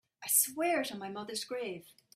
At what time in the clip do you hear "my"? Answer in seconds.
0.97-1.09